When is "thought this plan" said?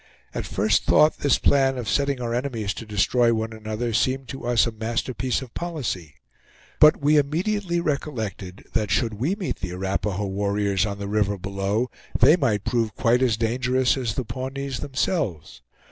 0.85-1.77